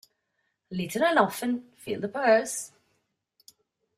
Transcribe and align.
Little 0.71 1.03
and 1.03 1.19
often 1.19 1.73
fill 1.77 1.99
the 2.01 2.07
purse. 2.07 2.71